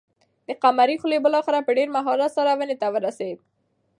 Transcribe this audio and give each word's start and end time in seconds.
د 0.47 0.49
قمرۍ 0.63 0.95
خلی 1.03 1.17
بالاخره 1.25 1.59
په 1.67 1.71
ډېر 1.77 1.87
مهارت 1.95 2.31
سره 2.37 2.51
ونې 2.59 2.75
ته 2.81 2.87
ورسېد. 2.93 3.37